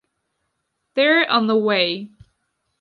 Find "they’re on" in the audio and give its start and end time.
0.95-1.45